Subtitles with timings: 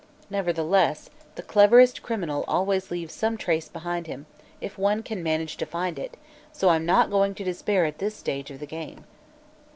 [0.31, 4.25] Nevertheless, the cleverest criminal always leaves some trace behind him,
[4.59, 6.17] if one can manage to find it,
[6.51, 9.05] so I'm not going to despair at this stage of the game."